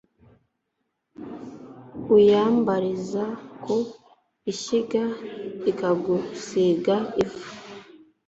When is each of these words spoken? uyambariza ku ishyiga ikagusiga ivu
uyambariza 2.15 3.23
ku 3.63 3.75
ishyiga 4.51 5.03
ikagusiga 5.71 6.95
ivu 7.23 7.45